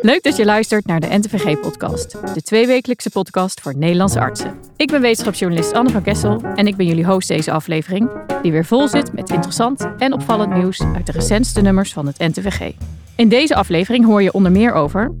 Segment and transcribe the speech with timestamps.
[0.00, 4.58] Leuk dat je luistert naar de NTVG-podcast, de tweewekelijkse podcast voor Nederlandse artsen.
[4.76, 8.10] Ik ben wetenschapsjournalist Anne van Kessel en ik ben jullie host deze aflevering,
[8.42, 12.18] die weer vol zit met interessant en opvallend nieuws uit de recentste nummers van het
[12.18, 12.72] NTVG.
[13.16, 15.14] In deze aflevering hoor je onder meer over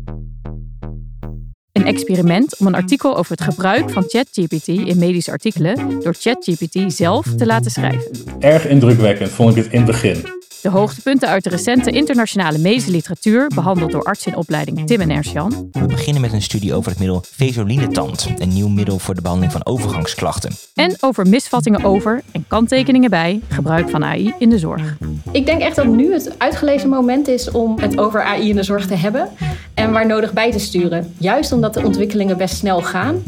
[1.72, 6.92] een experiment om een artikel over het gebruik van ChatGPT in medische artikelen door ChatGPT
[6.92, 8.10] zelf te laten schrijven.
[8.38, 10.41] Erg indrukwekkend vond ik het in het begin.
[10.62, 15.10] De hoogtepunten uit de recente internationale medische literatuur, behandeld door arts in opleiding Tim en
[15.10, 15.68] Ernst-Jan.
[15.72, 19.52] We beginnen met een studie over het middel Vesolinetand, een nieuw middel voor de behandeling
[19.52, 20.52] van overgangsklachten.
[20.74, 24.96] En over misvattingen over en kanttekeningen bij gebruik van AI in de zorg.
[25.32, 28.62] Ik denk echt dat nu het uitgelezen moment is om het over AI in de
[28.62, 29.28] zorg te hebben
[29.74, 31.14] en waar nodig bij te sturen.
[31.18, 33.22] Juist omdat de ontwikkelingen best snel gaan.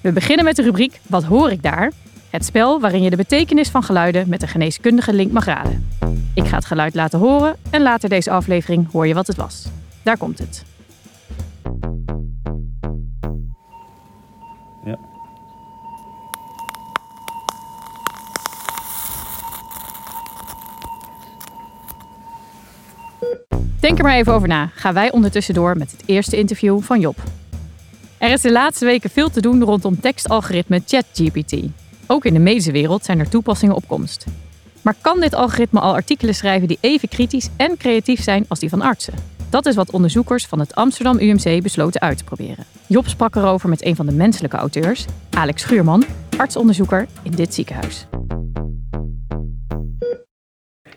[0.00, 1.92] We beginnen met de rubriek Wat hoor ik daar?
[2.30, 5.88] Het spel waarin je de betekenis van geluiden met een geneeskundige link mag raden.
[6.34, 9.66] Ik ga het geluid laten horen en later deze aflevering hoor je wat het was.
[10.02, 10.64] Daar komt het.
[14.84, 14.98] Ja.
[23.80, 24.70] Denk er maar even over na.
[24.74, 27.16] Gaan wij ondertussen door met het eerste interview van Job.
[28.18, 31.56] Er is de laatste weken veel te doen rondom tekstalgoritme ChatGPT.
[32.12, 34.24] Ook in de medische wereld zijn er toepassingen op komst.
[34.82, 38.68] Maar kan dit algoritme al artikelen schrijven die even kritisch en creatief zijn als die
[38.68, 39.14] van artsen?
[39.50, 42.64] Dat is wat onderzoekers van het Amsterdam UMC besloten uit te proberen.
[42.86, 46.04] Job sprak erover met een van de menselijke auteurs, Alex Schuurman,
[46.36, 48.06] artsonderzoeker in dit ziekenhuis.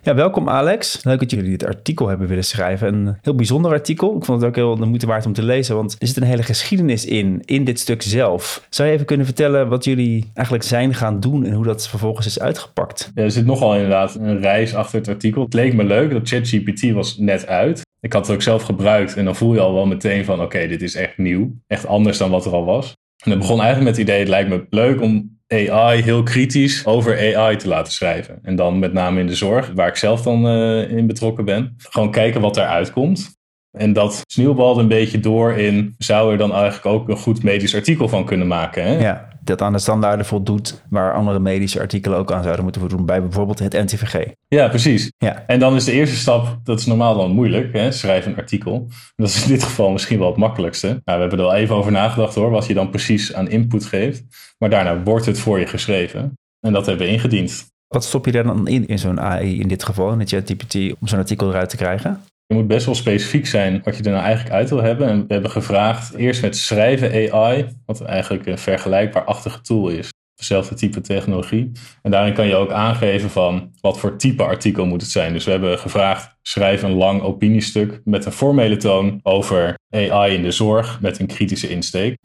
[0.06, 1.04] Ja, welkom Alex.
[1.04, 2.94] Leuk dat jullie dit artikel hebben willen schrijven.
[2.94, 4.18] Een heel bijzonder artikel.
[4.18, 6.24] Ik vond het ook heel de moeite waard om te lezen, want er zit een
[6.24, 8.68] hele geschiedenis in, in dit stuk zelf.
[8.70, 12.26] Zou je even kunnen vertellen wat jullie eigenlijk zijn gaan doen en hoe dat vervolgens
[12.26, 13.12] is uitgepakt?
[13.16, 15.44] Ja, er zit nogal inderdaad een reis achter het artikel.
[15.44, 17.82] Het leek me leuk dat ChatGPT was net uit.
[18.00, 20.68] Ik had het ook zelf gebruikt en dan voel je al wel meteen van oké,
[20.68, 21.52] dit is echt nieuw.
[21.68, 22.94] Echt anders dan wat er al was.
[23.24, 26.86] En dat begon eigenlijk met het idee, het lijkt me leuk om AI heel kritisch
[26.86, 28.40] over AI te laten schrijven.
[28.42, 31.76] En dan met name in de zorg, waar ik zelf dan uh, in betrokken ben.
[31.78, 33.42] Gewoon kijken wat eruit komt.
[33.72, 37.76] En dat sneeuwbalde een beetje door in, zou er dan eigenlijk ook een goed medisch
[37.76, 38.84] artikel van kunnen maken?
[38.84, 39.00] Hè?
[39.00, 43.06] Ja, dat aan de standaarden voldoet waar andere medische artikelen ook aan zouden moeten voldoen,
[43.06, 44.26] bij bijvoorbeeld het NTVG.
[44.48, 45.12] Ja, precies.
[45.18, 45.44] Ja.
[45.48, 47.92] En dan is de eerste stap, dat is normaal dan moeilijk, hè?
[47.92, 48.88] schrijf een artikel.
[49.16, 50.88] Dat is in dit geval misschien wel het makkelijkste.
[50.88, 53.86] Nou, we hebben er wel even over nagedacht hoor, wat je dan precies aan input
[53.86, 54.24] geeft.
[54.58, 56.38] Maar daarna wordt het voor je geschreven.
[56.60, 57.72] En dat hebben we ingediend.
[57.88, 60.76] Wat stop je daar dan in, in zo'n AI, in dit geval, in het ChatGPT,
[60.76, 62.22] om zo'n artikel eruit te krijgen?
[62.54, 65.08] Je moet best wel specifiek zijn wat je er nou eigenlijk uit wil hebben.
[65.08, 70.10] En we hebben gevraagd eerst met schrijven AI, wat eigenlijk een vergelijkbaar-achtige tool is.
[70.36, 71.72] Dezelfde type technologie.
[72.02, 75.34] En daarin kan je ook aangeven van wat voor type artikel moet het zijn.
[75.34, 80.42] Dus we hebben gevraagd, schrijf een lang opiniestuk met een formele toon over AI in
[80.42, 82.16] de zorg met een kritische insteek.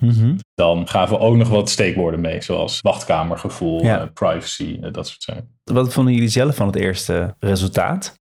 [0.55, 4.01] Dan gaven we ook nog wat steekwoorden mee, zoals wachtkamergevoel, Ja.
[4.01, 5.59] eh, privacy, eh, dat soort zaken.
[5.65, 8.17] Wat vonden jullie zelf van het eerste resultaat?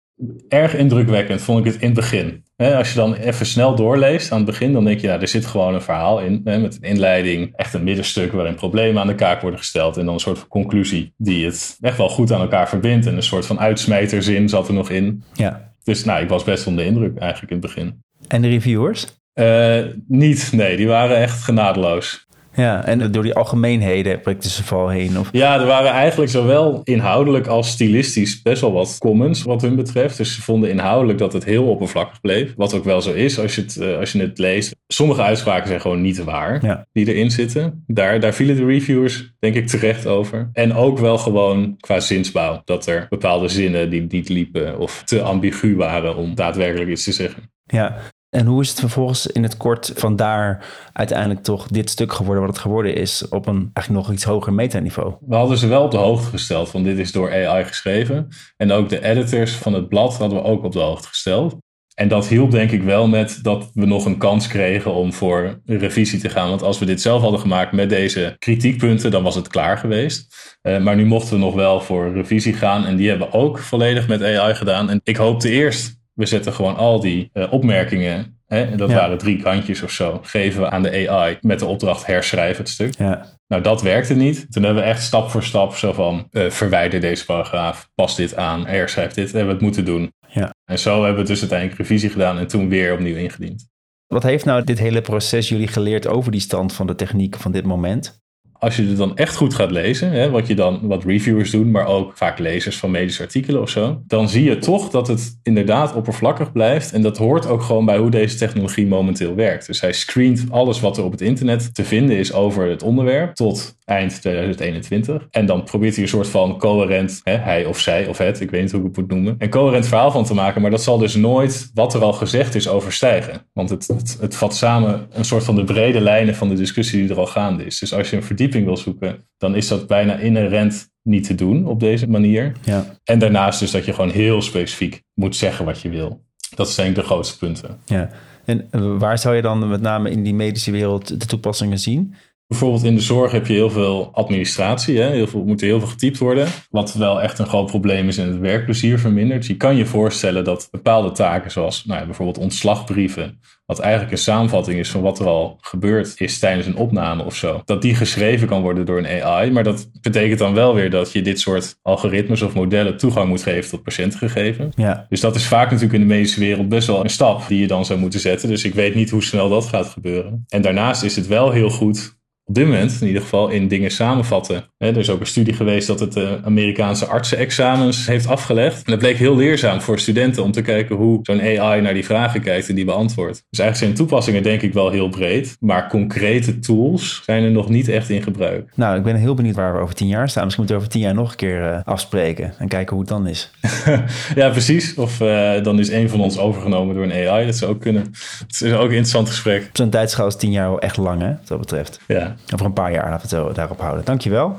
[0.49, 2.45] Erg indrukwekkend vond ik het in het begin.
[2.57, 5.47] Als je dan even snel doorleest aan het begin, dan denk je, ja, er zit
[5.47, 6.41] gewoon een verhaal in.
[6.45, 9.97] Met een inleiding, echt een middenstuk waarin problemen aan de kaak worden gesteld.
[9.97, 13.07] En dan een soort van conclusie die het echt wel goed aan elkaar verbindt.
[13.07, 15.23] En een soort van uitsmijterzin zat er nog in.
[15.33, 15.73] Ja.
[15.85, 18.03] Dus nou, ik was best onder de indruk eigenlijk in het begin.
[18.29, 19.07] En de reviewers?
[19.33, 22.27] Eh, niet, nee, die waren echt genadeloos.
[22.57, 25.19] Ja, en door die algemeenheden breekt de val heen.
[25.19, 25.29] Of...
[25.33, 30.17] Ja, er waren eigenlijk zowel inhoudelijk als stilistisch best wel wat comments wat hun betreft.
[30.17, 32.53] Dus ze vonden inhoudelijk dat het heel oppervlakkig bleef.
[32.57, 34.77] Wat ook wel zo is als je het, eh, als je het leest.
[34.87, 36.87] Sommige uitspraken zijn gewoon niet waar Ja.
[36.93, 37.85] die erin zitten.
[37.87, 40.49] Daar, daar vielen de reviewers denk ik terecht over.
[40.53, 42.63] En ook wel gewoon qua zinsbouw.
[42.65, 47.13] Dat er bepaalde zinnen die niet liepen of te ambigu waren om daadwerkelijk iets te
[47.13, 47.53] zeggen.
[47.67, 47.97] Ja.
[48.34, 52.53] En hoe is het vervolgens in het kort vandaar uiteindelijk toch dit stuk geworden wat
[52.53, 55.15] het geworden is op een eigenlijk nog iets hoger metaniveau?
[55.27, 58.28] We hadden ze wel op de hoogte gesteld van dit is door AI geschreven.
[58.56, 61.56] En ook de editors van het blad hadden we ook op de hoogte gesteld.
[61.94, 65.61] En dat hielp denk ik wel met dat we nog een kans kregen om voor
[65.67, 66.49] revisie te gaan.
[66.49, 70.35] Want als we dit zelf hadden gemaakt met deze kritiekpunten, dan was het klaar geweest.
[70.62, 72.87] Eh, maar nu mochten we nog wel voor revisie gaan.
[72.87, 74.91] En die hebben we ook volledig met AI gedaan.
[74.91, 78.96] En ik hoopte eerst, we zetten gewoon al die eh, opmerkingen, hè, dat Ja.
[78.96, 82.69] waren drie kantjes of zo, geven we aan de AI met de opdracht herschrijf het
[82.69, 82.94] stuk.
[82.99, 83.26] Ja.
[83.46, 84.52] Nou, dat werkte niet.
[84.52, 88.37] Toen hebben we echt stap voor stap zo van, eh, verwijder deze paragraaf, pas dit
[88.37, 90.12] aan, herschrijf dit, hebben we het moeten doen.
[90.28, 90.50] Ja.
[90.64, 93.66] En zo hebben we dus uiteindelijk revisie gedaan en toen weer opnieuw ingediend.
[94.06, 97.52] Wat heeft nou dit hele proces jullie geleerd over die stand van de techniek van
[97.52, 98.22] dit moment?
[98.64, 101.70] Als je het dan echt goed gaat lezen, hè, wat, je dan, wat reviewers doen,
[101.70, 105.38] maar ook vaak lezers van medische artikelen of zo, dan zie je toch dat het
[105.43, 106.93] inderdaad oppervlakkig blijft.
[106.93, 109.66] En dat hoort ook gewoon bij hoe deze technologie momenteel werkt.
[109.66, 113.34] Dus hij screent alles wat er op het internet te vinden is over het onderwerp
[113.34, 115.26] tot eind 2021.
[115.31, 118.50] En dan probeert hij een soort van coherent, hè, hij of zij of het, ik
[118.50, 120.62] weet niet hoe ik het moet noemen, een coherent verhaal van te maken.
[120.62, 123.46] Maar dat zal dus nooit wat er al gezegd is overstijgen.
[123.52, 127.00] Want het, het, het vat samen een soort van de brede lijnen van de discussie
[127.00, 127.78] die er al gaande is.
[127.78, 131.67] Dus als je een verdieping wil zoeken, dan is dat bijna inherent niet te doen
[131.67, 132.53] op deze manier.
[132.65, 132.97] Ja.
[133.05, 136.23] En daarnaast dus dat je gewoon heel specifiek moet zeggen wat je wil.
[136.55, 137.79] Dat zijn de grootste punten.
[137.85, 138.11] ja.
[138.45, 142.15] En eh, waar zou je dan met name in die medische wereld de toepassingen zien?
[142.46, 144.99] Bijvoorbeeld in de zorg heb je heel veel administratie.
[144.99, 145.11] Hè?
[145.11, 146.49] Heel veel, moet heel veel getypt worden.
[146.70, 149.41] Wat wel echt een groot probleem is en het werkplezier vermindert.
[149.41, 153.41] Dus je kan je voorstellen dat bepaalde taken zoals nou ja, bijvoorbeeld ontslagbrieven.
[153.67, 157.37] Wat eigenlijk een samenvatting is van wat er al gebeurd is tijdens een opname of
[157.37, 157.62] zo.
[157.64, 159.50] Dat die geschreven kan worden door een AI.
[159.50, 163.43] Maar dat betekent dan wel weer dat je dit soort algoritmes of modellen toegang moet
[163.43, 164.75] geven tot patiëntengegevens.
[164.76, 165.06] Ja.
[165.08, 167.67] Dus dat is vaak natuurlijk in de medische wereld best wel een stap die je
[167.67, 168.49] dan zou moeten zetten.
[168.49, 170.44] Dus ik weet niet hoe snel dat gaat gebeuren.
[170.49, 173.91] En daarnaast is het wel heel goed op dit moment in ieder geval in dingen
[173.91, 174.64] samenvatten.
[174.76, 178.76] Er is ook een studie geweest dat het de Amerikaanse artsenexamens heeft afgelegd.
[178.76, 182.05] En dat bleek heel leerzaam voor studenten om te kijken hoe zo'n AI naar die
[182.05, 183.44] vragen kijkt en die beantwoordt.
[183.50, 185.56] Dus eigenlijk zijn toepassingen denk ik wel heel breed.
[185.61, 188.70] Maar concrete tools zijn er nog niet echt in gebruik.
[188.75, 190.44] Nou, ik ben heel benieuwd waar we over tien jaar staan.
[190.44, 193.08] Misschien moeten we over tien jaar nog een keer eh, afspreken en kijken hoe het
[193.08, 193.50] dan is.
[194.40, 194.94] ja, precies.
[194.94, 197.47] Of eh, dan is een van ons overgenomen door een AI.
[197.47, 198.02] Dat zou ook kunnen.
[198.47, 199.70] Het is ook een interessant gesprek.
[199.73, 202.00] Zo'n tijdschaal is tien jaar wel echt lang, hè, wat dat betreft.
[202.06, 202.34] Ja.
[202.53, 204.05] Over een paar jaar laten we het daarop houden.
[204.05, 204.57] Dankjewel.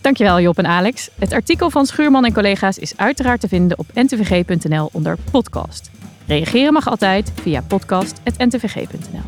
[0.00, 1.10] Dankjewel Job en Alex.
[1.18, 5.90] Het artikel van Schuurman en collega's is uiteraard te vinden op ntvg.nl onder podcast.
[6.26, 9.22] Reageren mag altijd via podcast.ntvg.nl.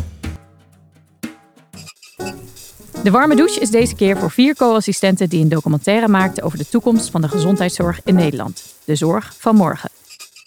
[3.02, 6.68] De warme douche is deze keer voor vier co-assistenten die een documentaire maakten over de
[6.68, 8.74] toekomst van de gezondheidszorg in Nederland.
[8.84, 9.90] De zorg van morgen.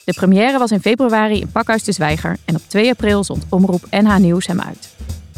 [0.03, 3.83] De première was in februari in Pakhuis de Zwijger en op 2 april zond Omroep
[3.89, 4.89] NH Nieuws hem uit.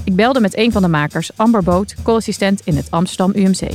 [0.06, 3.70] Ik belde met een van de makers, Amber Boot, co-assistent in het Amsterdam UMC.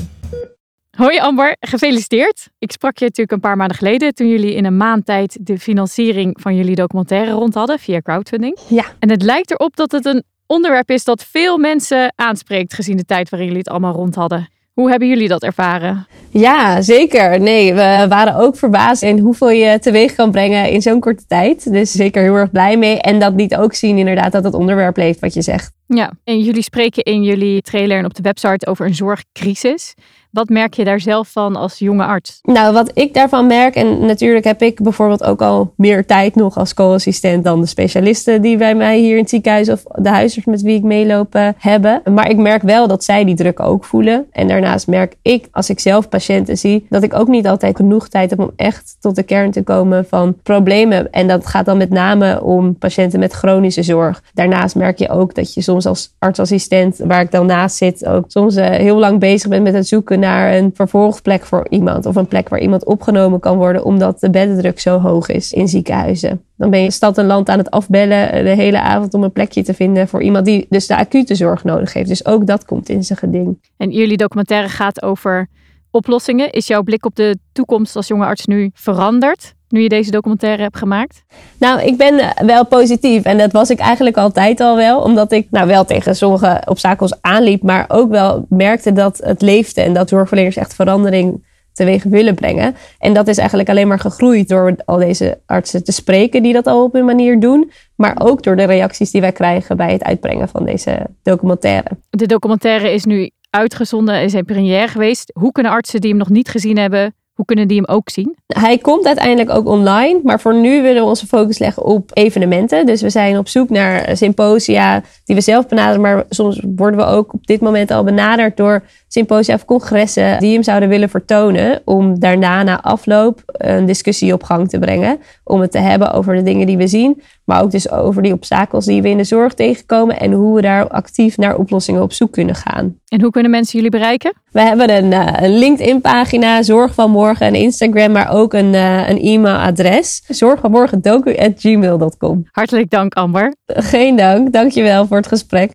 [0.91, 2.49] Hoi Amber, gefeliciteerd.
[2.59, 5.59] Ik sprak je natuurlijk een paar maanden geleden toen jullie in een maand tijd de
[5.59, 8.59] financiering van jullie documentaire rond hadden via crowdfunding.
[8.69, 8.85] Ja.
[8.99, 13.05] En het lijkt erop dat het een onderwerp is dat veel mensen aanspreekt gezien de
[13.05, 14.49] tijd waarin jullie het allemaal rond hadden.
[14.79, 16.07] Hoe hebben jullie dat ervaren?
[16.31, 17.41] Ja, zeker.
[17.41, 21.73] Nee, we waren ook verbaasd in hoeveel je teweeg kan brengen in zo'n korte tijd.
[21.73, 23.01] Dus zeker heel erg blij mee.
[23.01, 25.73] En dat niet ook zien inderdaad dat het onderwerp leeft wat je zegt.
[25.87, 29.95] Ja, en jullie spreken in jullie trailer en op de website over een zorgcrisis.
[30.31, 32.39] Wat merk je daar zelf van als jonge arts?
[32.43, 36.57] Nou, wat ik daarvan merk, en natuurlijk heb ik bijvoorbeeld ook al meer tijd nog
[36.57, 40.47] als co-assistent dan de specialisten die bij mij hier in het ziekenhuis of de huisarts
[40.47, 42.03] met wie ik meeloop eh, hebben.
[42.13, 44.27] Maar ik merk wel dat zij die druk ook voelen.
[44.33, 48.09] En daarnaast merk ik, als ik zelf patiënten zie, dat ik ook niet altijd genoeg
[48.09, 51.13] tijd heb om echt tot de kern te komen van problemen.
[51.13, 54.23] En dat gaat dan met name om patiënten met chronische zorg.
[54.35, 58.25] Daarnaast merk je ook dat je soms als artsassistent, waar ik dan naast zit, ook
[58.29, 62.07] soms eh, heel lang bezig bent met het zoeken naar een vervolgplek voor iemand.
[62.07, 65.69] Of een plek waar iemand opgenomen kan worden, omdat de beddendruk zo hoog is in
[65.69, 66.43] ziekenhuizen.
[66.57, 69.33] Dan ben je stad en land aan het afbellen eh, de hele avond om een
[69.33, 72.09] plekje te vinden voor iemand die dus de acute zorg nodig heeft.
[72.09, 73.59] Dus ook dat komt in zijn geding.
[73.77, 75.49] En jullie documentaire gaat over
[75.91, 76.51] oplossingen.
[76.51, 79.55] Is jouw blik op de toekomst als jonge arts nu veranderd?
[79.69, 81.25] Nu je deze documentaire hebt gemaakt?
[81.59, 83.23] Nou, ik ben eh, wel positief.
[83.23, 85.01] En dat was ik eigenlijk altijd al wel.
[85.01, 87.63] Omdat ik nou wel tegen sommige obstakels aanliep.
[87.63, 89.81] Maar ook wel merkte dat het leefde.
[89.81, 92.77] En dat zorgverleners echt verandering teweeg willen brengen.
[92.99, 96.43] En dat is eigenlijk alleen maar gegroeid door al deze artsen te spreken.
[96.43, 97.71] Die dat al op hun manier doen.
[97.97, 101.89] Maar ook door de reacties die wij krijgen bij het uitbrengen van deze documentaire.
[102.11, 105.31] De documentaire is nu uitgezonden, is een première geweest.
[105.35, 108.37] Hoe kunnen artsen die hem nog niet gezien hebben, hoe kunnen die hem ook zien?
[108.47, 112.87] Hij komt uiteindelijk ook online, maar voor nu willen we onze focus leggen op evenementen.
[112.87, 117.07] Dus we zijn op zoek naar symposia die we zelf benaderen, maar soms worden we
[117.07, 121.81] ook op dit moment al benaderd door symposia of congressen die hem zouden willen vertonen.
[121.85, 125.19] Om daarna na afloop een discussie op gang te brengen.
[125.45, 128.33] Om het te hebben over de dingen die we zien, maar ook dus over die
[128.33, 132.13] obstakels die we in de zorg tegenkomen en hoe we daar actief naar oplossingen op
[132.13, 132.97] zoek kunnen gaan.
[133.09, 134.33] En hoe kunnen mensen jullie bereiken?
[134.51, 139.09] We hebben een, uh, een LinkedIn-pagina, Zorg van Morgen, een Instagram, maar ook een, uh,
[139.09, 140.23] een e-mailadres.
[140.29, 142.47] Zorgvanmorgendoku.gmail.com.
[142.51, 143.55] Hartelijk dank, Amber.
[143.67, 145.71] Geen dank, dankjewel voor het gesprek.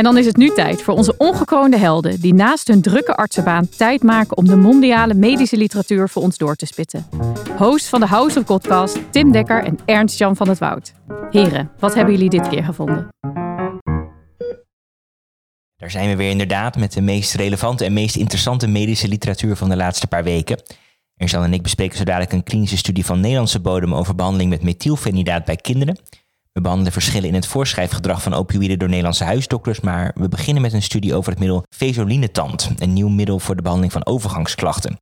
[0.00, 3.68] En dan is het nu tijd voor onze ongekroonde helden, die naast hun drukke artsenbaan
[3.68, 7.06] tijd maken om de mondiale medische literatuur voor ons door te spitten.
[7.56, 10.92] Host van de House of Podcast, Tim Dekker en Ernst-Jan van het Woud.
[11.30, 13.08] Heren, wat hebben jullie dit keer gevonden?
[15.76, 19.68] Daar zijn we weer inderdaad met de meest relevante en meest interessante medische literatuur van
[19.68, 20.62] de laatste paar weken.
[21.16, 24.62] Erzan en ik bespreken zo dadelijk een klinische studie van Nederlandse bodem over behandeling met
[24.62, 25.98] methylfenidaat bij kinderen.
[26.52, 30.72] We behandelen verschillen in het voorschrijfgedrag van opioïden door Nederlandse huisdokters, maar we beginnen met
[30.72, 34.96] een studie over het middel Vesolinetant, een nieuw middel voor de behandeling van overgangsklachten.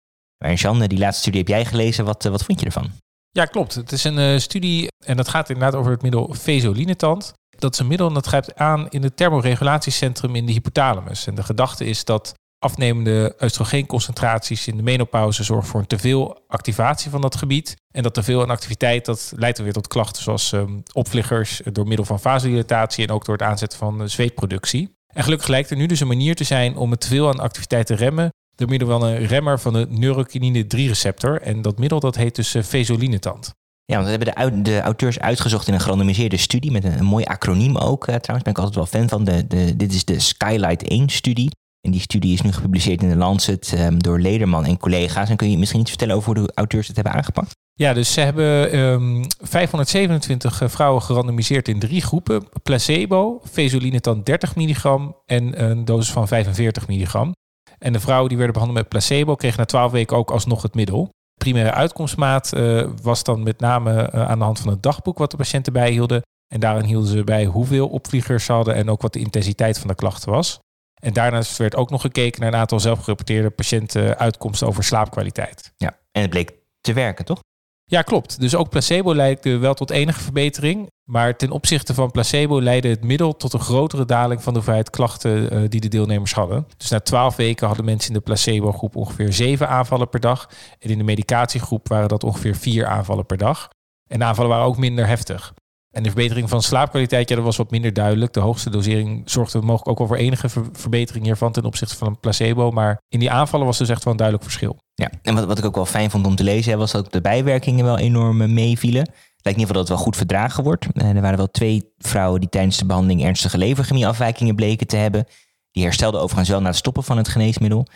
[0.55, 2.91] Jean, die laatste studie heb jij gelezen, wat, wat vond je ervan?
[3.31, 3.75] Ja, klopt.
[3.75, 7.33] Het is een uh, studie en dat gaat inderdaad over het middel Vesolinetant.
[7.59, 11.27] Dat is een middel dat grijpt aan in het thermoregulatiecentrum in de hypothalamus.
[11.27, 17.11] En de gedachte is dat afnemende oestrogeenconcentraties in de menopauze zorgen voor een teveel activatie
[17.11, 17.77] van dat gebied.
[17.91, 22.05] En dat teveel aan activiteit, dat leidt weer tot klachten zoals um, opvliegers door middel
[22.05, 24.97] van vasodilatatie en ook door het aanzetten van uh, zweetproductie.
[25.07, 27.87] En gelukkig lijkt er nu dus een manier te zijn om het teveel aan activiteit
[27.87, 31.41] te remmen door middel van een remmer van de neurokinine 3-receptor.
[31.41, 33.55] En dat middel dat heet dus vesolinetant.
[33.85, 37.77] Ja, want we hebben de, auteurs uitgezocht in een gerandomiseerde studie met een, mooi acroniem
[37.77, 38.09] ook.
[38.09, 39.25] Uh, trouwens ben ik altijd wel fan van.
[39.25, 41.51] De, de, dit is de Skylight 1-studie.
[41.81, 45.31] En die studie is nu gepubliceerd in de Lancet um, door Lederman en collega's.
[45.31, 47.57] En kun je misschien iets vertellen over hoe de auteurs het hebben aangepakt?
[47.75, 52.49] Ja, dus ze hebben um, 527 vrouwen gerandomiseerd in drie groepen.
[52.63, 57.33] Placebo, vesolinetant 30 milligram en een dosis van 45 milligram.
[57.79, 60.75] En de vrouwen die werden behandeld met placebo kregen na 12 weken ook alsnog het
[60.75, 61.11] middel.
[61.35, 65.31] Primaire uitkomstmaat uh, was dan met name uh, aan de hand van het dagboek wat
[65.31, 66.23] de patiënten bijhielden.
[66.55, 69.89] En daarin hielden ze bij hoeveel opvliegers ze hadden en ook wat de intensiteit van
[69.89, 70.59] de klachten was.
[70.99, 75.73] En daarnaast werd ook nog gekeken naar een aantal zelfgerapporteerde patiëntenuitkomsten over slaapkwaliteit.
[75.77, 77.41] Ja, en het bleek te werken, toch?
[77.85, 78.41] Ja, klopt.
[78.41, 80.91] Dus ook placebo leidde wel tot enige verbetering.
[81.11, 84.91] Maar ten opzichte van placebo leidde het middel tot een grotere daling van de hoeveelheid
[84.91, 86.67] klachten uh, die de deelnemers hadden.
[86.77, 90.51] Dus na twaalf weken hadden mensen in de placebo-groep ongeveer zeven aanvallen per dag.
[90.79, 93.69] En in de medicatiegroep waren dat ongeveer vier aanvallen per dag.
[94.07, 95.55] En de aanvallen waren ook minder heftig.
[95.91, 98.33] En de verbetering van slaapkwaliteit, ja, dat was wat minder duidelijk.
[98.33, 102.07] De hoogste dosering zorgde mogelijk ook wel voor enige ver verbetering hiervan ten opzichte van
[102.07, 102.71] een placebo.
[102.71, 104.79] Maar in die aanvallen was dus echt wel een duidelijk verschil.
[104.95, 107.21] Ja, en wat, wat ik ook wel fijn vond om te lezen, was dat de
[107.21, 109.03] bijwerkingen wel enorm meevielen.
[109.03, 110.87] Het lijkt in ieder geval dat het wel goed verdragen wordt.
[110.93, 115.27] En er waren wel twee vrouwen die tijdens de behandeling ernstige leverchemieafwijkingen bleken te hebben.
[115.71, 117.87] Die herstelden overigens wel na het stoppen van het geneesmiddel.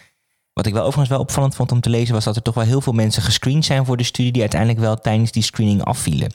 [0.53, 2.65] Wat ik wel overigens wel opvallend vond om te lezen, was dat er toch wel
[2.65, 6.33] heel veel mensen gescreend zijn voor de studie die uiteindelijk wel tijdens die screening afvielen.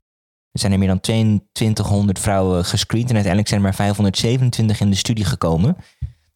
[0.51, 4.89] Er zijn er meer dan 2200 vrouwen gescreend en uiteindelijk zijn er maar 527 in
[4.89, 5.77] de studie gekomen.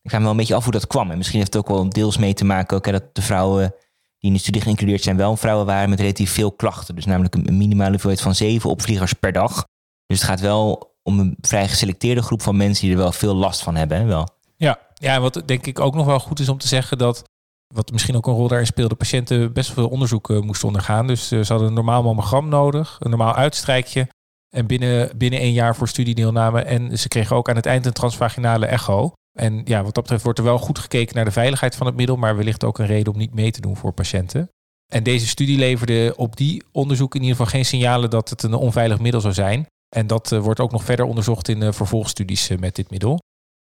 [0.02, 1.12] Ik vraag me wel een beetje af hoe dat kwam.
[1.12, 3.74] En misschien heeft het ook wel deels mee te maken ook, hè, dat de vrouwen
[4.18, 6.96] die in de studie geïncludeerd zijn wel vrouwen waren met relatief veel klachten.
[6.96, 9.66] Dus namelijk een minimale hoeveelheid van zeven opvliegers per dag.
[10.06, 13.36] Dus het gaat wel om een vrij geselecteerde groep van mensen die er wel veel
[13.36, 13.98] last van hebben.
[13.98, 14.28] Hè, wel.
[14.58, 17.24] Ja, ja, wat denk ik ook nog wel goed is om te zeggen dat
[17.74, 21.08] wat misschien ook een rol daarin speelde, patiënten best veel onderzoeken moesten ondergaan.
[21.08, 24.08] Dus uh, ze hadden een normaal mammogram nodig, een normaal uitstrijkje.
[24.50, 26.62] En binnen, binnen één jaar voor studiedeelname.
[26.62, 29.12] En ze kregen ook aan het eind een transvaginale echo.
[29.40, 31.96] En ja, wat dat betreft wordt er wel goed gekeken naar de veiligheid van het
[31.96, 34.50] middel, maar wellicht ook een reden om niet mee te doen voor patiënten.
[34.94, 38.54] En deze studie leverde op die onderzoek in ieder geval geen signalen dat het een
[38.54, 39.66] onveilig middel zou zijn.
[39.96, 43.20] En dat uh, wordt ook nog verder onderzocht in vervolgstudies met dit middel.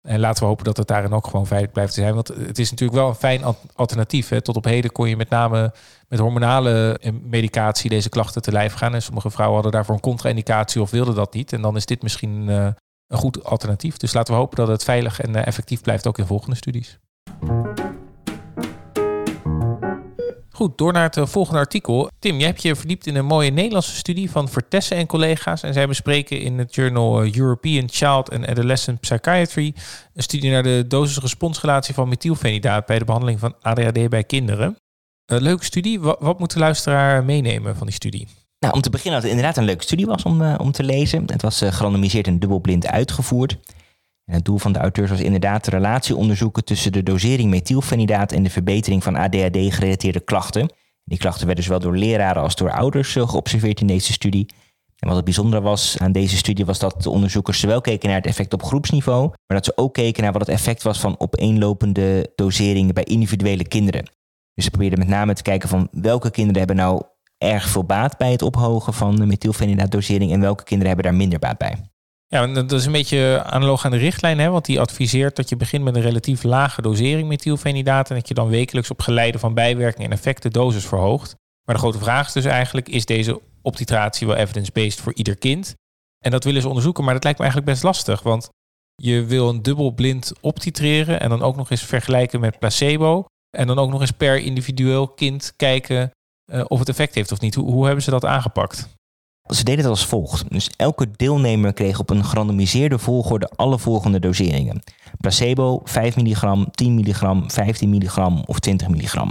[0.09, 2.15] En laten we hopen dat het daarin ook gewoon veilig blijft te zijn.
[2.15, 3.43] Want het is natuurlijk wel een fijn
[3.75, 4.29] alternatief.
[4.29, 4.41] Hè.
[4.41, 5.73] Tot op heden kon je met name
[6.09, 8.95] met hormonale medicatie deze klachten te lijf gaan.
[8.95, 11.53] En sommige vrouwen hadden daarvoor een contra-indicatie of wilden dat niet.
[11.53, 12.69] En dan is dit misschien uh,
[13.07, 13.97] een goed alternatief.
[13.97, 16.99] Dus laten we hopen dat het veilig en uh, effectief blijft ook in volgende studies.
[20.55, 22.11] Goed, door naar het volgende artikel.
[22.19, 25.63] Tim, jij hebt je verdiept in een mooie Nederlandse studie van Vertessen en collega's.
[25.63, 29.75] En zij bespreken in het journal European Child and Adolescent Psychiatry
[30.15, 34.77] een studie naar de dosis-responsrelatie van methylfenidaat bij de behandeling van ADHD bij kinderen.
[35.27, 36.01] Een leuke studie.
[36.01, 38.29] Wat, moet de luisteraar meenemen van die studie?
[38.59, 40.83] Nou, om te beginnen dat het inderdaad een leuke studie was om, uh, om te
[40.83, 41.23] lezen.
[41.27, 43.57] Het was gerandomiseerd en dubbelblind uitgevoerd.
[44.25, 48.33] En het doel van de auteurs was inderdaad de relatie onderzoeken tussen de dosering methylfenidaat
[48.33, 50.73] en de verbetering van ADHD-gerelateerde klachten.
[51.05, 54.47] Die klachten werden zowel door leraren als door ouders uh, geobserveerd in deze studie.
[54.99, 58.17] En wat het bijzondere was aan deze studie was dat de onderzoekers zowel keken naar
[58.17, 61.15] het effect op groepsniveau, maar dat ze ook keken naar wat het effect was van
[61.19, 64.11] opeenlopende doseringen bij individuele kinderen.
[64.55, 67.03] Dus ze probeerden met name te kijken van welke kinderen hebben nou
[67.39, 71.39] erg veel baat bij het ophogen van de methylfenidaat-dosering en welke kinderen hebben daar minder
[71.39, 71.94] baat bij.
[72.35, 75.57] Ja, dat is een beetje analoog aan de richtlijn, hè, want die adviseert dat je
[75.57, 79.55] begint met een relatief lage dosering methylfenidaat en dat je dan wekelijks op geleide van
[79.55, 81.35] bijwerkingen en effecten dosis verhoogt.
[81.65, 85.75] Maar de grote vraag is dus eigenlijk, is deze optitratie wel evidence-based voor ieder kind?
[86.25, 88.49] En dat willen ze onderzoeken, maar dat lijkt me eigenlijk best lastig, want
[88.95, 93.25] je wil een dubbelblind optitreren en dan ook nog eens vergelijken met placebo.
[93.57, 96.11] En dan ook nog eens per individueel kind kijken
[96.53, 97.55] uh, of het effect heeft of niet.
[97.55, 98.94] Hoe, hoe hebben ze dat aangepakt?
[99.49, 100.51] Ze deden het als volgt.
[100.51, 104.83] Dus elke deelnemer kreeg op een gerandomiseerde volgorde alle volgende doseringen.
[105.19, 109.31] Placebo 5 milligram, 10 milligram, 15 milligram of 20 milligram.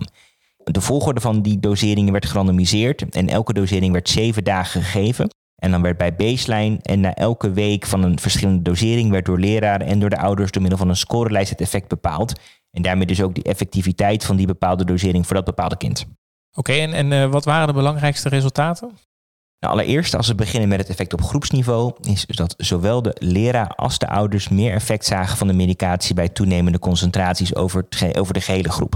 [0.64, 5.30] De volgorde van die doseringen werd gerandomiseerd en elke dosering werd 7 dagen gegeven.
[5.56, 9.40] En dan werd bij baseline en na elke week van een verschillende dosering werd door
[9.40, 12.40] leraren en door de ouders door middel van een scorelijst het effect bepaald.
[12.72, 16.06] En daarmee dus ook de effectiviteit van die bepaalde dosering voor dat bepaalde kind.
[16.54, 18.92] Oké, en, en uh, wat waren de belangrijkste resultaten?
[19.64, 23.68] Nou, allereerst, als we beginnen met het effect op groepsniveau, is dat zowel de leraar
[23.68, 28.42] als de ouders meer effect zagen van de medicatie bij toenemende concentraties over, over de
[28.42, 28.92] gehele groep.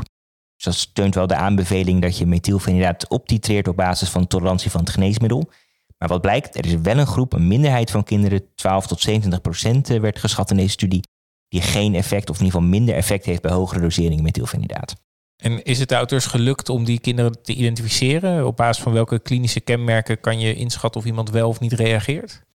[0.55, 4.79] Dus dat steunt wel de aanbeveling dat je methylfenidaat optitreert op basis van tolerantie van
[4.79, 5.49] het geneesmiddel.
[5.97, 9.41] Maar wat blijkt, er is wel een groep, een minderheid van kinderen, 12 tot 27
[9.41, 11.07] procent eh, werd geschat in deze studie,
[11.47, 14.95] die geen effect of in ieder geval minder effect heeft bij hogere doseringen methylfenidaat.
[15.37, 18.45] En is het de auteurs gelukt om die kinderen te identificeren?
[18.45, 22.45] Op basis van welke klinische kenmerken kan je inschatten of iemand wel of niet reageert?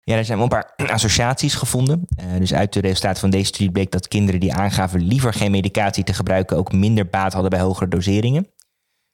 [0.00, 2.04] Ja, er zijn wel een paar associaties gevonden.
[2.20, 5.50] Uh, dus uit de resultaten van deze studie bleek dat kinderen die aangaven liever geen
[5.50, 8.46] medicatie te gebruiken ook minder baat hadden bij hogere doseringen.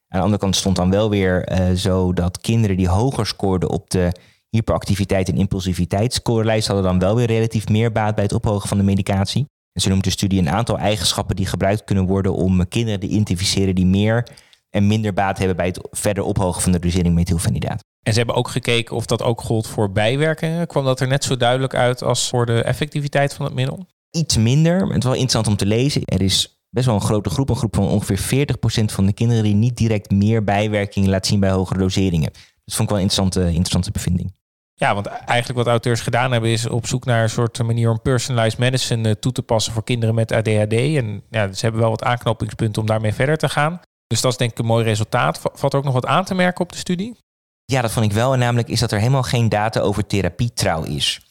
[0.07, 3.69] Aan de andere kant stond dan wel weer uh, zo dat kinderen die hoger scoorden
[3.69, 4.11] op de
[4.49, 8.83] hyperactiviteit en impulsiviteitsscorelijst hadden dan wel weer relatief meer baat bij het ophogen van de
[8.83, 9.45] medicatie.
[9.79, 13.07] En ze noemt de studie een aantal eigenschappen die gebruikt kunnen worden om kinderen te
[13.07, 14.27] identificeren die meer
[14.69, 17.83] en minder baat hebben bij het verder ophogen van de dosering methylfenidaat.
[18.03, 20.67] En ze hebben ook gekeken of dat ook gold voor bijwerkingen.
[20.67, 23.85] Kwam dat er net zo duidelijk uit als voor de effectiviteit van het middel?
[24.11, 26.05] Iets minder, maar het is wel interessant om te lezen.
[26.05, 29.43] Er is best wel een grote groep, een groep van ongeveer 40% van de kinderen
[29.43, 32.31] die niet direct meer bijwerkingen laat zien bij hogere doseringen.
[32.65, 34.33] Dat vond ik wel een interessante, interessante bevinding.
[34.79, 38.01] Ja, want eigenlijk wat auteurs gedaan hebben is op zoek naar een soort manier om
[38.01, 40.73] personalized medicine eh, toe te passen voor kinderen met ADHD.
[40.73, 43.79] En ja, ze hebben wel wat aanknopingspunten om daarmee verder te gaan.
[44.07, 45.39] Dus dat is denk ik een mooi resultaat.
[45.53, 47.17] Valt er ook nog wat aan te merken op de studie?
[47.65, 48.33] Ja, dat vond ik wel.
[48.33, 51.21] En namelijk is dat er helemaal geen data over therapietrouw is.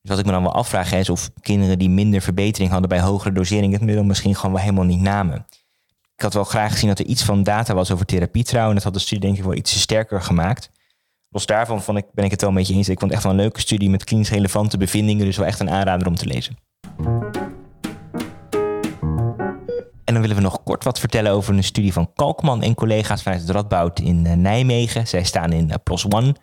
[0.00, 3.00] Dus wat ik me dan wel afvraag is of kinderen die minder verbetering hadden bij
[3.00, 5.46] hogere dosering het middel misschien gewoon wel helemaal niet namen.
[6.14, 8.68] Ik had wel graag gezien dat er iets van data was over therapietrouw.
[8.68, 10.70] En dat had de studie denk ik wel iets sterker gemaakt.
[11.30, 12.88] Los daarvan vond ik, ben ik het wel een beetje eens.
[12.88, 15.24] Ik vond het echt wel een leuke studie met klinisch relevante bevindingen.
[15.24, 16.56] Dus wel echt een aanrader om te lezen.
[20.04, 23.22] En dan willen we nog kort wat vertellen over een studie van Kalkman en collega's
[23.22, 25.06] vanuit het Radboud in eh, Nijmegen.
[25.06, 26.34] Zij staan in eh, PLOS ONE.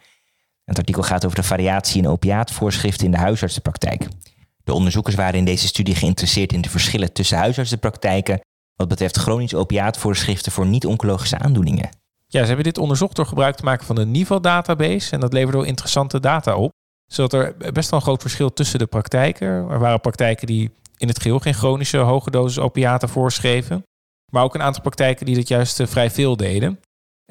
[0.64, 4.08] Het artikel gaat over de variatie in opiaatvoorschriften in de huisartsenpraktijk.
[4.64, 8.40] De onderzoekers waren in deze studie geïnteresseerd in de verschillen tussen huisartsenpraktijken
[8.76, 11.90] wat betreft chronisch opiaatvoorschriften voor niet-oncologische aandoeningen.
[12.36, 15.12] Ja, ze hebben dit onderzocht door gebruik te maken van een NIVO-database.
[15.12, 16.72] En dat leverde wel interessante data op.
[17.12, 19.48] Zodat er best wel een groot verschil tussen de praktijken.
[19.48, 23.84] Er waren praktijken die in het geheel geen chronische hoge dosis opiaten voorschreven.
[24.32, 26.80] Maar ook een aantal praktijken die dat juist eh, vrij veel deden.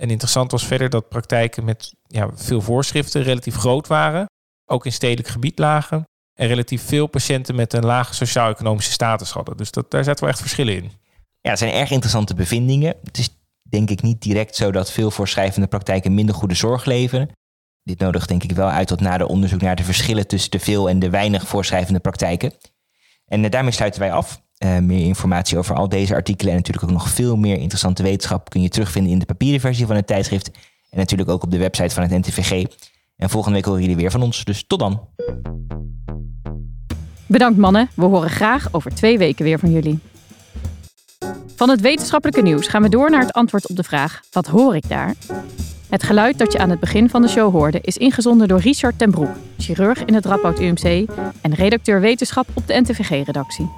[0.01, 4.27] En interessant was verder dat praktijken met ja, veel voorschriften relatief groot waren.
[4.71, 6.05] Ook in stedelijk gebied lagen.
[6.39, 9.57] En relatief veel patiënten met een lage sociaal-economische status hadden.
[9.57, 10.93] Dus dat, daar zaten wel echt verschillen in.
[11.41, 12.97] Ja, het zijn erg interessante bevindingen.
[13.03, 13.34] Het is
[13.69, 17.31] denk ik niet direct zo dat veel voorschrijvende praktijken minder goede zorg leveren.
[17.83, 20.89] Dit nodigt denk ik wel uit tot nader onderzoek naar de verschillen tussen de veel
[20.89, 22.53] en de weinig voorschrijvende praktijken.
[23.27, 24.43] En eh, daarmee sluiten wij af.
[24.59, 28.51] Uh, meer informatie over al deze artikelen en natuurlijk ook nog veel meer interessante wetenschap
[28.51, 30.51] kun je terugvinden in de papieren versie van het tijdschrift.
[30.91, 32.67] En natuurlijk ook op de website van het NTVG.
[33.17, 35.09] En volgende week horen jullie weer van ons, dus tot dan.
[37.27, 39.99] Bedankt mannen, we horen graag over twee weken weer van jullie.
[41.57, 44.77] Van het wetenschappelijke nieuws gaan we door naar het antwoord op de vraag: wat hoor
[44.77, 45.15] ik daar?
[45.89, 48.99] Het geluid dat je aan het begin van de show hoorde is ingezonden door Richard
[48.99, 51.09] ten Broek, chirurg in het Radboud UMC
[51.43, 53.71] en redacteur wetenschap op de NTVG-redactie.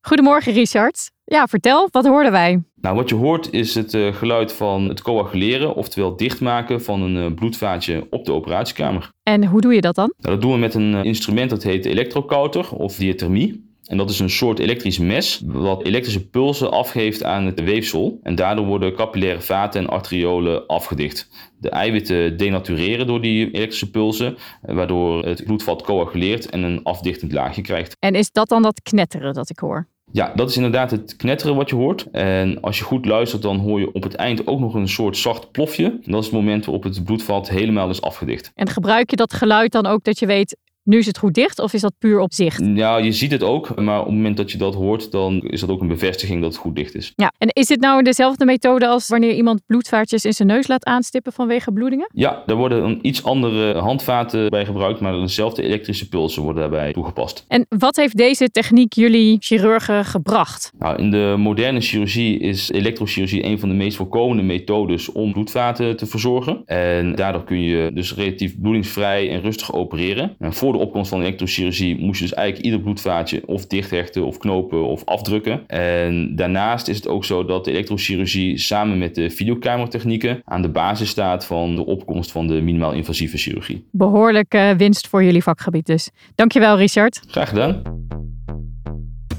[0.00, 1.10] Goedemorgen Richard.
[1.24, 2.62] Ja, vertel, wat hoorden wij?
[2.80, 7.16] Nou, wat je hoort is het uh, geluid van het coaguleren, oftewel dichtmaken van een
[7.16, 9.08] uh, bloedvaatje op de operatiekamer.
[9.22, 10.12] En hoe doe je dat dan?
[10.16, 13.68] Nou, dat doen we met een uh, instrument dat heet elektrokouter of diathermie.
[13.84, 18.18] En dat is een soort elektrisch mes wat elektrische pulsen afgeeft aan het weefsel.
[18.22, 21.28] En daardoor worden capillaire vaten en arteriolen afgedicht.
[21.58, 27.62] De eiwitten denatureren door die elektrische pulsen, waardoor het bloedvat coaguleert en een afdichtend laagje
[27.62, 27.96] krijgt.
[27.98, 29.88] En is dat dan dat knetteren dat ik hoor?
[30.12, 32.06] Ja, dat is inderdaad het knetteren wat je hoort.
[32.12, 35.16] En als je goed luistert, dan hoor je op het eind ook nog een soort
[35.16, 35.98] zacht plofje.
[36.04, 38.50] Dat is het moment waarop het bloedvat helemaal is afgedicht.
[38.54, 41.58] En gebruik je dat geluid dan ook dat je weet nu is het goed dicht
[41.58, 42.62] of is dat puur op zicht?
[42.74, 45.60] Ja, je ziet het ook, maar op het moment dat je dat hoort, dan is
[45.60, 47.12] dat ook een bevestiging dat het goed dicht is.
[47.16, 50.84] Ja, en is dit nou dezelfde methode als wanneer iemand bloedvaatjes in zijn neus laat
[50.84, 52.10] aanstippen vanwege bloedingen?
[52.14, 56.92] Ja, daar worden een iets andere handvaten bij gebruikt, maar dezelfde elektrische pulsen worden daarbij
[56.92, 57.44] toegepast.
[57.48, 60.72] En wat heeft deze techniek jullie chirurgen gebracht?
[60.78, 65.96] Nou, in de moderne chirurgie is elektrochirurgie een van de meest voorkomende methodes om bloedvaten
[65.96, 66.62] te verzorgen.
[66.64, 70.34] En daardoor kun je dus relatief bloedingsvrij en rustig opereren.
[70.38, 74.38] En voor de opkomst van elektrochirurgie moest je dus eigenlijk ieder bloedvaatje of dichthechten of
[74.38, 75.66] knopen of afdrukken.
[75.66, 80.68] En daarnaast is het ook zo dat de elektrochirurgie samen met de videokamertechnieken aan de
[80.68, 83.84] basis staat van de opkomst van de minimaal invasieve chirurgie.
[83.90, 86.10] Behoorlijke winst voor jullie vakgebied dus.
[86.34, 87.20] Dankjewel Richard.
[87.26, 87.82] Graag gedaan.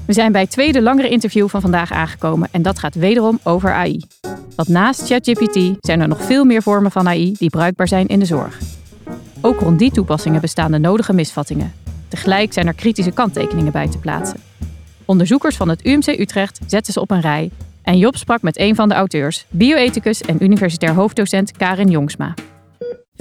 [0.06, 3.72] We zijn bij het tweede langere interview van vandaag aangekomen en dat gaat wederom over
[3.72, 4.00] AI.
[4.56, 8.18] Want naast ChatGPT zijn er nog veel meer vormen van AI die bruikbaar zijn in
[8.18, 8.81] de zorg.
[9.44, 11.72] Ook rond die toepassingen bestaan de nodige misvattingen.
[12.08, 14.40] Tegelijk zijn er kritische kanttekeningen bij te plaatsen.
[15.04, 17.50] Onderzoekers van het UMC Utrecht zetten ze op een rij
[17.82, 22.34] en Job sprak met een van de auteurs, bioethicus en universitair hoofddocent Karin Jongsma.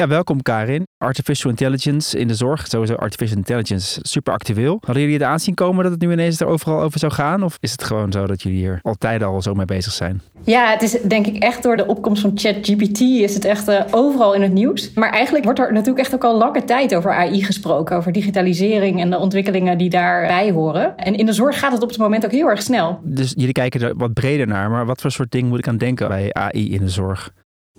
[0.01, 0.87] Ja, welkom Karin.
[0.97, 4.77] Artificial intelligence in de zorg, sowieso artificial intelligence, super actueel.
[4.79, 7.43] Hadden jullie het aanzien komen dat het nu ineens er overal over zou gaan?
[7.43, 10.21] Of is het gewoon zo dat jullie hier altijd al zo mee bezig zijn?
[10.43, 13.81] Ja, het is denk ik echt door de opkomst van ChatGPT is het echt uh,
[13.91, 14.93] overal in het nieuws.
[14.93, 18.99] Maar eigenlijk wordt er natuurlijk echt ook al lange tijd over AI gesproken, over digitalisering
[18.99, 20.97] en de ontwikkelingen die daarbij horen.
[20.97, 22.99] En in de zorg gaat het op het moment ook heel erg snel.
[23.03, 25.77] Dus jullie kijken er wat breder naar, maar wat voor soort ding moet ik aan
[25.77, 27.31] denken bij AI in de zorg?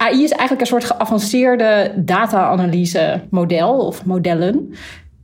[0.03, 4.75] AI is eigenlijk een soort geavanceerde data-analyse model of modellen.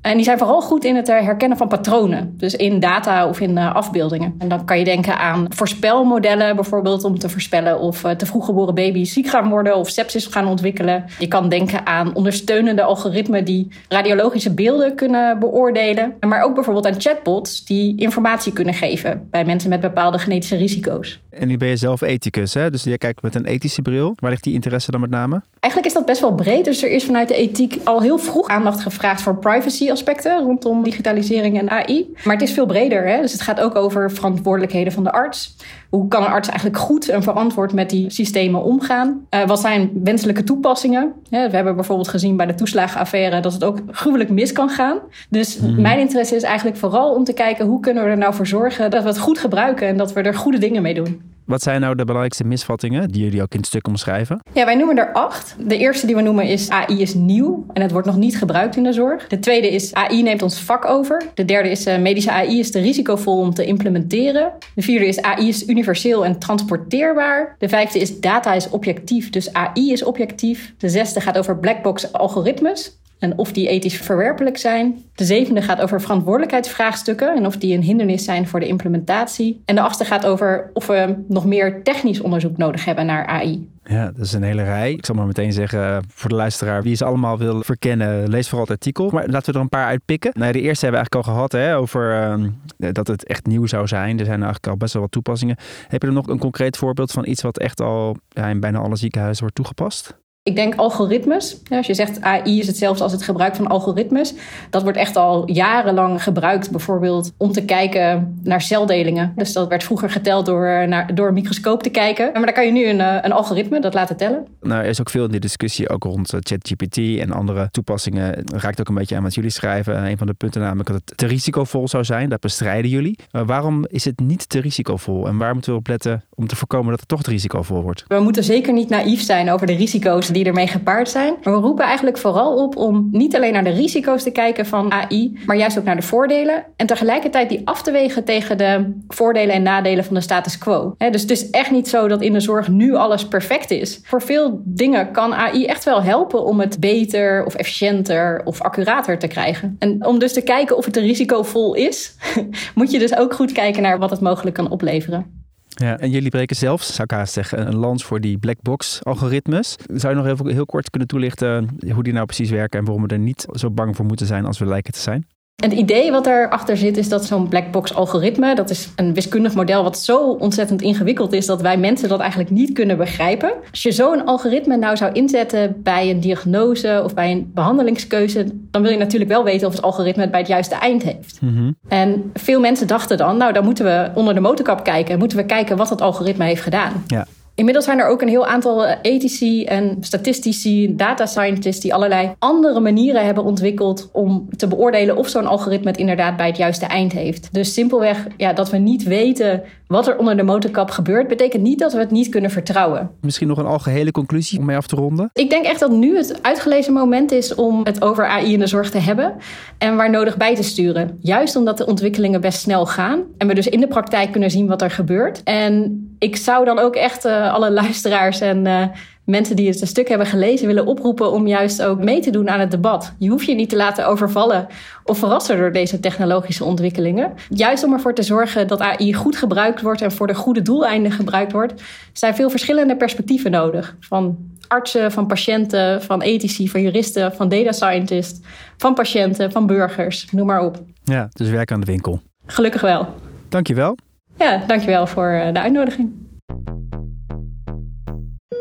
[0.01, 2.35] En die zijn vooral goed in het herkennen van patronen.
[2.37, 4.35] Dus in data of in afbeeldingen.
[4.39, 8.75] En dan kan je denken aan voorspelmodellen, bijvoorbeeld om te voorspellen of te vroeg geboren
[8.75, 11.05] baby's ziek gaan worden of sepsis gaan ontwikkelen.
[11.19, 16.15] Je kan denken aan ondersteunende algoritmen die radiologische beelden kunnen beoordelen.
[16.21, 21.21] Maar ook bijvoorbeeld aan chatbots die informatie kunnen geven bij mensen met bepaalde genetische risico's.
[21.39, 22.71] En nu ben je zelf ethicus, hè?
[22.71, 24.15] dus jij kijkt met een ethische bril.
[24.17, 25.43] Waar ligt die interesse dan met name?
[25.61, 26.65] Eigenlijk is dat best wel breed.
[26.65, 30.83] Dus er is vanuit de ethiek al heel vroeg aandacht gevraagd voor privacy aspecten rondom
[30.83, 32.15] digitalisering en AI.
[32.25, 33.07] Maar het is veel breder.
[33.07, 33.21] Hè?
[33.21, 35.57] Dus het gaat ook over verantwoordelijkheden van de arts.
[35.89, 39.27] Hoe kan een arts eigenlijk goed en verantwoord met die systemen omgaan?
[39.31, 41.13] Uh, wat zijn wenselijke toepassingen?
[41.31, 44.99] we hebben bijvoorbeeld gezien bij de toeslagenaffaire dat het ook gruwelijk mis kan gaan.
[45.31, 45.81] Dus mm.
[45.81, 48.91] mijn interesse is eigenlijk vooral om te kijken hoe kunnen we er nou voor zorgen
[48.91, 51.28] dat we het goed gebruiken en dat we er goede dingen mee doen.
[51.49, 54.41] Wat zijn nou de belangrijkste misvattingen die jullie ook in het stuk omschrijven?
[54.53, 55.57] Ja, wij noemen er acht.
[55.59, 58.77] De eerste die we noemen is AI is nieuw en het wordt nog niet gebruikt
[58.77, 59.27] in de zorg.
[59.27, 61.23] De tweede is AI neemt ons vak over.
[61.35, 64.53] De derde is uh, medische AI is te risicovol om te implementeren.
[64.75, 67.57] De vierde is AI is universeel en transporteerbaar.
[67.59, 70.75] De vijfde is data is objectief, dus AI is objectief.
[70.79, 75.03] De zesde gaat over blackbox algoritmes en of die ethisch verwerpelijk zijn.
[75.15, 79.63] De zevende gaat over verantwoordelijkheidsvraagstukken en of die een hindernis zijn voor de implementatie.
[79.65, 83.69] En de achtste gaat over of we nog meer technisch onderzoek nodig hebben naar AI.
[83.85, 84.93] Ja, dat is een hele rij.
[84.93, 88.67] Ik zal maar meteen zeggen voor de luisteraar, wie ze allemaal wil verkennen, lees vooral
[88.67, 89.11] het artikel.
[89.11, 90.31] Maar laten we er een paar uitpikken.
[90.35, 92.31] Nou, de eerste hebben we eigenlijk al gehad hè, over
[92.79, 94.19] uh, dat het echt nieuw zou zijn.
[94.19, 95.57] Er zijn eigenlijk al best wel wat toepassingen.
[95.89, 98.79] Heb je er nog een concreet voorbeeld van iets wat echt al ja, in bijna
[98.79, 100.19] alle ziekenhuizen wordt toegepast?
[100.49, 101.57] Ik denk algoritmes.
[101.71, 104.35] Als je zegt AI is hetzelfde als het gebruik van algoritmes.
[104.71, 109.33] Dat wordt echt al jarenlang gebruikt, bijvoorbeeld om te kijken naar celdelingen.
[109.37, 112.31] Dus dat werd vroeger geteld door, naar, door een microscoop te kijken.
[112.33, 114.47] Maar dan kan je nu een, een algoritme dat laten tellen.
[114.61, 118.25] Nou, er is ook veel in de discussie, ook rond eh, ChatGPT en andere toepassingen.
[118.25, 120.07] Het raakt ook een beetje aan wat jullie schrijven.
[120.07, 122.29] Een van de punten namelijk dat het te risicovol zou zijn.
[122.29, 123.19] Dat bestrijden jullie.
[123.31, 125.27] Maar waarom is het niet te risicovol?
[125.27, 128.05] En waar moeten we op letten om te voorkomen dat het toch te risicovol wordt?
[128.09, 131.35] We moeten zeker niet naïef zijn over de risico's die ermee gepaard zijn.
[131.43, 134.93] Maar we roepen eigenlijk vooral op om niet alleen naar de risico's te kijken van
[134.93, 136.65] AI, maar juist ook naar de voordelen.
[136.77, 140.95] En tegelijkertijd die af te wegen tegen de voordelen en nadelen van de status quo.
[141.11, 144.01] dus het is echt niet zo dat in de zorg nu alles perfect is.
[144.03, 149.19] Voor veel dingen kan AI echt wel helpen om het beter of efficiënter of accurater
[149.19, 149.77] te krijgen.
[149.79, 152.17] En om dus te kijken of het een risicovol is,
[152.75, 155.38] moet je dus ook goed kijken naar wat het mogelijk kan opleveren.
[155.81, 159.05] Ja, en jullie breken zelfs, zou ik haast zeggen, een lans voor die black box
[159.05, 159.77] algoritmes.
[159.87, 163.03] Zou je nog even heel kort kunnen toelichten hoe die nou precies werken en waarom
[163.03, 165.27] we er niet zo bang voor moeten zijn als we lijken te zijn?
[165.63, 169.55] En het idee wat erachter zit is dat zo'n blackbox algoritme, dat is een wiskundig
[169.55, 173.53] model wat zo ontzettend ingewikkeld is dat wij mensen dat eigenlijk niet kunnen begrijpen.
[173.71, 178.83] Als je zo'n algoritme nou zou inzetten bij een diagnose of bij een behandelingskeuze, dan
[178.83, 181.41] wil je natuurlijk wel weten of het algoritme het bij het juiste eind heeft.
[181.41, 181.73] Mhm.
[181.89, 185.47] En veel mensen dachten dan, nou dan moeten we onder de motorkap kijken, moeten we
[185.47, 187.05] kijken wat het algoritme heeft gedaan.
[187.07, 187.27] Ja.
[187.59, 192.35] Inmiddels zijn er ook een heel aantal eh, ethici en statistici, data scientists die allerlei
[192.39, 197.13] andere manieren hebben ontwikkeld om te beoordelen of zo'n algoritme inderdaad bij het juiste eind
[197.13, 197.49] heeft.
[197.53, 201.79] Dus simpelweg ja, dat we niet weten wat er onder de motorkap gebeurt, betekent niet
[201.79, 203.11] dat we het niet kunnen vertrouwen.
[203.21, 205.31] Misschien nog een algehele conclusie om mee af te ronden?
[205.33, 208.67] Ik denk echt dat nu het uitgelezen moment is om het over AI in de
[208.67, 209.35] zorg te hebben
[209.79, 211.19] en waar nodig bij te sturen.
[211.21, 214.67] Juist omdat de ontwikkelingen best snel gaan en we dus in de praktijk kunnen zien
[214.67, 215.43] wat er gebeurt.
[215.43, 218.85] En ik zou dan ook echt uh, alle luisteraars en uh,
[219.29, 222.51] mensen die het een stuk hebben gelezen willen oproepen om juist ook mee te doen
[222.51, 223.15] aan het debat.
[223.19, 224.67] Je hoeft je niet te laten overvallen
[225.05, 227.33] of verrassen door deze technologische ontwikkelingen.
[227.49, 231.13] Juist om ervoor te zorgen dat AI goed gebruikt wordt en voor de goede doeleinden
[231.13, 233.97] gebruikt wordt, zijn veel verschillende perspectieven nodig.
[234.01, 234.37] Van
[234.69, 238.41] artsen, van patiënten, van ethici, van juristen, van data scientists,
[238.77, 240.83] van patiënten, van burgers, noem maar op.
[241.05, 242.21] Ja, dus werk aan de winkel.
[242.47, 243.07] Gelukkig wel.
[243.49, 243.97] Dankjewel.
[244.39, 246.28] Ja, dankjewel voor eh, de uitnodiging.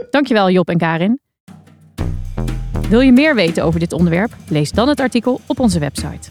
[0.09, 1.19] Dankjewel Job en Karin.
[2.89, 4.35] Wil je meer weten over dit onderwerp?
[4.49, 6.29] Lees dan het artikel op onze website.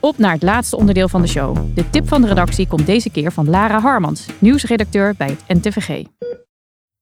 [0.00, 1.56] Op naar het laatste onderdeel van de show.
[1.74, 6.04] De tip van de redactie komt deze keer van Lara Harmans, nieuwsredacteur bij het NTVG.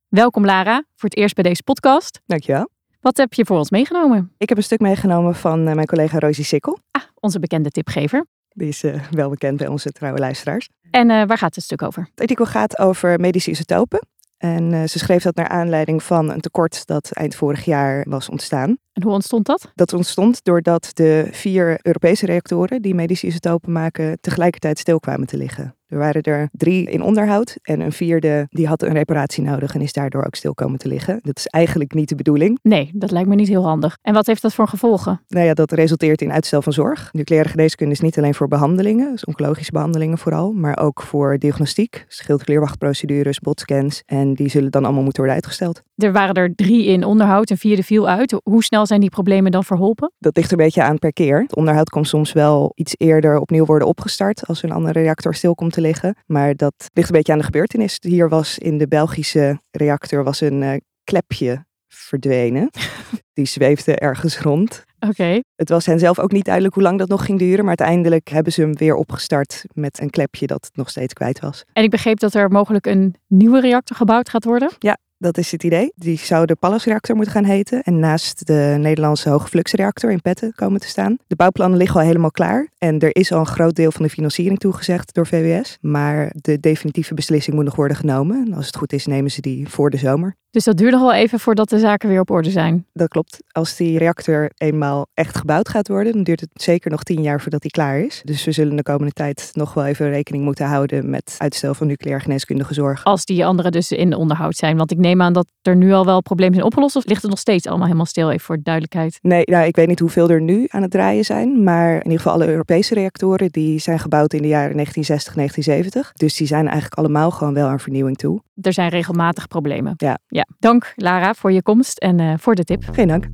[0.09, 2.21] Welkom Lara, voor het eerst bij deze podcast.
[2.27, 2.71] Dankjewel.
[3.01, 4.33] Wat heb je voor ons meegenomen?
[4.39, 6.79] Ik heb een stuk meegenomen van eh, mijn collega Rosie Sikkel.
[6.91, 8.27] Ah, onze bekende tipgever.
[8.49, 10.69] Die is uh, wel bekend bij onze trouwe luisteraars.
[10.91, 12.09] En uh, waar gaat het stuk over?
[12.11, 14.01] Het artikel gaat over medische isotopen.
[14.37, 18.29] En uh, ze schreef dat naar aanleiding van een tekort dat eind vorig jaar was
[18.29, 18.79] ontstaan.
[18.97, 19.73] En hoe ontstond dat?
[19.75, 25.37] Dat ontstond doordat de vier Europese reactoren die medische isotopen maken tegelijkertijd stil kwamen te
[25.37, 25.75] liggen.
[25.89, 29.81] Er waren er drie in onderhoud en een vierde die had een reparatie nodig en
[29.81, 31.19] is daardoor ook stil komen te liggen.
[31.23, 32.59] Dat is eigenlijk niet de bedoeling.
[32.63, 33.99] Nee, dat lijkt me niet heel handig.
[34.03, 35.21] En wat heeft dat voor gevolgen?
[35.29, 37.09] Nou ja, dat resulteert in uitstel van zorg.
[37.13, 42.05] Nucleaire geneeskunde is niet alleen voor behandelingen, dus oncologische behandelingen vooral, maar ook voor diagnostiek,
[42.09, 45.83] schildklierwachtprocedures, botscans en die zullen dan allemaal moeten worden uitgesteld.
[45.97, 48.41] Er waren er drie in onderhoud en vierde viel uit.
[48.43, 50.13] Hoe snel zijn die problemen dan verholpen?
[50.19, 51.43] Dat ligt een beetje aan per keer.
[51.43, 55.55] Het onderhoud kan soms wel iets eerder opnieuw worden opgestart als een andere reactor stil
[55.55, 56.17] komt te liggen.
[56.27, 57.99] Maar dat ligt een beetje aan de gebeurtenis.
[58.01, 60.73] Hier was in de Belgische reactor was een uh,
[61.05, 62.71] klepje verdwenen.
[63.33, 64.85] Die zweefde ergens rond.
[65.01, 65.11] Oké.
[65.11, 65.45] Okay.
[65.57, 67.65] Het was hen zelf ook niet duidelijk hoe lang dat nog ging duren.
[67.65, 71.65] Maar uiteindelijk hebben ze hem weer opgestart met een klepje dat nog steeds kwijt was.
[71.73, 74.71] En ik begreep dat er mogelijk een nieuwe reactor gebouwd gaat worden.
[74.79, 75.93] Ja, dat is het idee.
[75.95, 77.83] Die zou de Pallas-reactor moeten gaan heten.
[77.83, 81.17] En naast de Nederlandse hoogfluxreactor in Petten komen te staan.
[81.27, 82.69] De bouwplannen liggen al helemaal klaar.
[82.79, 85.79] En er is al een groot deel van de financiering toegezegd door VWS.
[85.81, 88.45] Maar de definitieve beslissing moet nog worden genomen.
[88.47, 90.37] En als het goed is, nemen ze die voor de zomer.
[90.57, 92.87] Dus dat duurt nog wel even voordat de zaken weer op orde zijn.
[92.93, 93.43] Dat klopt.
[93.51, 97.41] Als die reactor eenmaal echt gebouwd gaat worden, dan duurt het zeker nog tien jaar
[97.41, 98.21] voordat die klaar is.
[98.25, 101.87] Dus we zullen de komende tijd nog wel even rekening moeten houden met uitstel van
[101.87, 103.05] nucleair geneeskundige zorg.
[103.05, 104.77] Als die andere dus in onderhoud zijn.
[104.77, 106.97] Want ik neem aan dat er nu al wel problemen zijn opgelost.
[106.97, 109.19] Of ligt het nog steeds allemaal helemaal stil, even voor de duidelijkheid?
[109.23, 111.63] Nee, nou, ik weet niet hoeveel er nu aan het draaien zijn.
[111.63, 116.13] Maar in ieder geval alle Europese reactoren, die zijn gebouwd in de jaren 1960, 1970.
[116.13, 118.41] Dus die zijn eigenlijk allemaal gewoon wel aan vernieuwing toe.
[118.61, 119.95] Er zijn regelmatig problemen.
[119.97, 120.19] Ja.
[120.29, 120.47] ja.
[120.59, 122.85] Dank Lara voor je komst en uh, voor de tip.
[122.93, 123.27] Geen dank.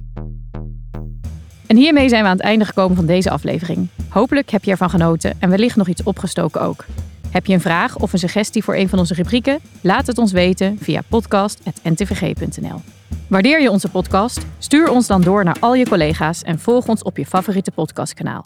[1.66, 3.88] En hiermee zijn we aan het einde gekomen van deze aflevering.
[4.08, 6.84] Hopelijk heb je ervan genoten en wellicht nog iets opgestoken ook.
[7.32, 9.58] Heb je een vraag of een suggestie voor een van onze rubrieken?
[9.80, 12.80] Laat het ons weten via podcast.ntvg.nl.
[13.26, 14.38] Waardeer je onze podcast?
[14.58, 18.44] Stuur ons dan door naar al je collega's en volg ons op je favoriete podcastkanaal.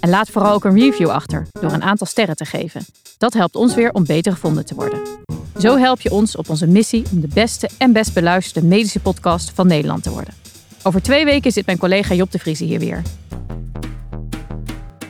[0.00, 2.84] En laat vooral ook een review achter door een aantal sterren te geven.
[3.18, 5.00] Dat helpt ons weer om beter gevonden te worden.
[5.58, 9.50] Zo help je ons op onze missie om de beste en best beluisterde medische podcast
[9.50, 10.34] van Nederland te worden.
[10.82, 13.02] Over twee weken zit mijn collega Job de Vriese hier weer.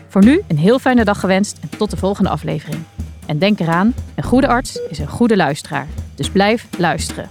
[0.08, 2.84] Voor nu een heel fijne dag gewenst en tot de volgende aflevering.
[3.28, 5.86] En denk eraan, een goede arts is een goede luisteraar.
[6.14, 7.28] Dus blijf luisteren.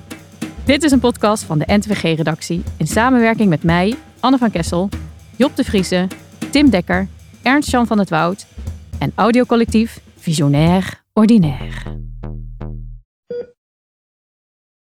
[0.64, 4.90] Dit is een podcast van de NTVG-redactie in samenwerking met mij, Anne van Kessel,
[5.36, 6.08] Job de Vriese,
[6.52, 7.08] Tim Dekker,
[7.42, 8.46] Ernst-Jan van het Woud
[9.00, 12.07] en audiocollectief Visionair Ordinaire.